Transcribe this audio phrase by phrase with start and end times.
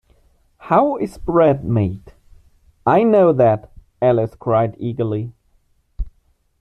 [0.57, 2.13] How is bread made?
[2.87, 3.69] ‘I know that!’
[4.01, 5.31] Alice cried eagerly.